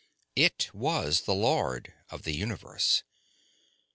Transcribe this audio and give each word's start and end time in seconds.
It 0.35 0.71
was 0.73 1.21
the 1.25 1.35
lord 1.35 1.93
of 2.09 2.23
the 2.23 2.33
universe. 2.33 3.03